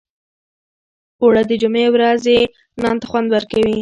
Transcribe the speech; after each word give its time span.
اوړه 1.21 1.41
د 1.49 1.51
جمعې 1.61 1.87
ورځې 1.95 2.37
نان 2.81 2.95
ته 3.01 3.05
خوند 3.09 3.27
ورکوي 3.31 3.69